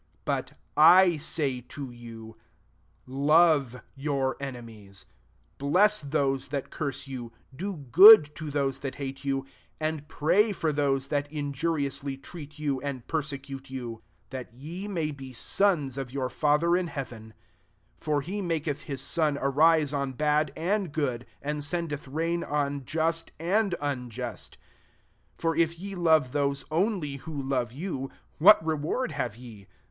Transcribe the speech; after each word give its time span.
44 0.25 0.25
But 0.25 0.51
I 0.75 1.17
say 1.17 1.61
to 1.61 1.91
you, 1.91 2.35
Love 3.05 3.83
your 3.95 4.35
enemies^ 4.37 5.05
[biese 5.59 6.03
thotc 6.03 6.49
tkat 6.49 6.69
cur§e 6.69 7.07
yov, 7.07 7.31
do 7.55 7.75
good 7.77 8.33
to 8.33 8.45
tho9e 8.45 8.79
that 8.79 8.95
Amte 8.95 9.23
you,] 9.23 9.45
and 9.79 10.07
pray 10.07 10.49
£»r 10.51 10.73
those 10.73 11.07
thai 11.09 11.25
[injuriously 11.29 12.17
treat 12.17 12.57
you, 12.57 12.81
a]id3 12.83 13.05
persecute 13.05 13.69
you*: 13.69 14.01
45 14.31 14.31
that 14.31 14.51
ye 14.55 14.87
may 14.87 15.11
be 15.11 15.33
sons 15.33 15.99
of 15.99 16.11
your 16.11 16.29
Father 16.29 16.75
in 16.75 16.87
heaven: 16.87 17.35
for 17.99 18.21
he 18.21 18.41
maketfa 18.41 18.77
his 18.81 19.01
sun 19.01 19.37
arise 19.39 19.93
on 19.93 20.13
bad 20.13 20.51
and 20.57 20.91
good, 20.93 21.27
and 21.43 21.63
sendeth 21.63 22.07
rain 22.07 22.43
on 22.43 22.85
just 22.85 23.31
and 23.39 23.75
unjust. 23.79 24.57
46 25.37 25.41
For 25.43 25.55
if 25.55 25.79
ye 25.79 25.93
love 25.93 26.31
those 26.31 26.65
only 26.71 27.17
who 27.17 27.39
love 27.39 27.71
you, 27.71 28.09
what 28.39 28.65
reward 28.65 29.11
have 29.11 29.35
ye 29.35 29.67